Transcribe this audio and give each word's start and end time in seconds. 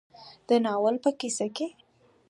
د 0.47 0.49
ناول 0.65 0.95
په 1.03 1.09
کيسه 1.19 1.47
کې 1.55 1.67